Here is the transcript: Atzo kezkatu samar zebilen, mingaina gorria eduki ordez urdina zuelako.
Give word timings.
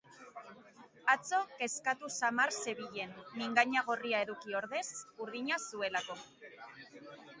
Atzo 1.13 1.41
kezkatu 1.59 2.09
samar 2.15 2.55
zebilen, 2.63 3.13
mingaina 3.41 3.85
gorria 3.91 4.23
eduki 4.29 4.57
ordez 4.61 4.85
urdina 5.27 5.61
zuelako. 5.69 6.19